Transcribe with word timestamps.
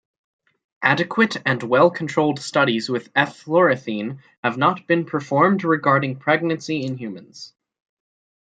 Adequate 0.81 1.37
and 1.45 1.61
well-controlled 1.61 2.39
studies 2.39 2.89
with 2.89 3.13
eflornithine 3.13 4.17
have 4.43 4.57
not 4.57 4.87
been 4.87 5.05
performed 5.05 5.63
regarding 5.63 6.15
pregnancy 6.15 6.83
in 6.83 6.97
humans. 6.97 7.53